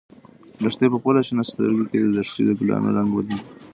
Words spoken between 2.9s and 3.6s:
رنګ ولید.